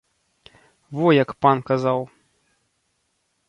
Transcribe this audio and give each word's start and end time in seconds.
Во 1.01 1.07
як 1.17 1.29
пан 1.47 1.57
казаў. 1.69 1.99